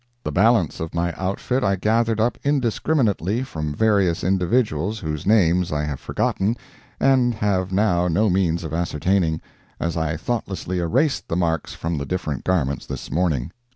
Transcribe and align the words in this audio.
The 0.23 0.31
balance 0.31 0.79
of 0.79 0.95
my 0.95 1.13
outfit 1.15 1.63
I 1.63 1.75
gathered 1.75 2.19
up 2.19 2.39
indiscriminately 2.43 3.43
from 3.43 3.75
various 3.75 4.23
individuals 4.23 4.97
whose 4.97 5.27
names 5.27 5.71
I 5.71 5.83
have 5.83 5.99
forgotten 5.99 6.57
and 6.99 7.35
have 7.35 7.71
now 7.71 8.07
no 8.07 8.27
means 8.27 8.63
of 8.63 8.73
ascertaining, 8.73 9.41
as 9.79 9.95
I 9.95 10.17
thoughtlessly 10.17 10.79
erased 10.79 11.27
the 11.27 11.35
marks 11.37 11.75
from 11.75 11.99
the 11.99 12.07
different 12.07 12.43
garments 12.43 12.87
this 12.87 13.11
morning. 13.11 13.51